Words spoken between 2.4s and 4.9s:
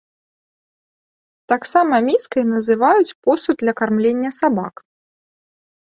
называюць посуд для кармлення сабак.